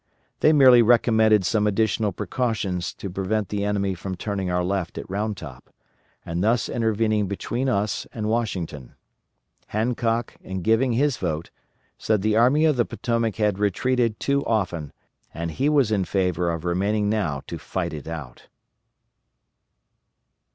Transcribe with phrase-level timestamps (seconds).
[0.39, 5.07] They merely recommended some additional precautions to prevent the enemy from turning our left at
[5.07, 5.69] Round Top,
[6.25, 8.95] and thus intervening between us and Washington.
[9.67, 11.51] Hancock, in giving his vote,
[11.99, 14.91] said the Army of the Potomac had retreated too often,
[15.35, 18.47] and he was in favor of remaining now to fight it out.